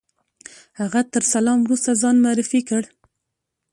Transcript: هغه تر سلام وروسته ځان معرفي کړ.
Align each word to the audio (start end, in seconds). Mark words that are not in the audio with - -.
هغه 0.79 1.01
تر 1.13 1.23
سلام 1.33 1.59
وروسته 1.61 1.99
ځان 2.01 2.15
معرفي 2.25 2.61
کړ. 2.69 2.83